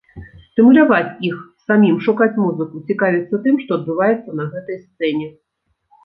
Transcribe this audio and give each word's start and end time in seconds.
Стымуляваць 0.43 1.17
іх 1.27 1.35
самім 1.71 1.99
шукаць 2.05 2.33
музыку, 2.43 2.81
цікавіцца 2.93 3.41
тым, 3.43 3.59
што 3.65 3.77
адбываецца 3.81 4.29
на 4.39 4.47
гэтай 4.55 4.77
сцэне. 4.85 5.27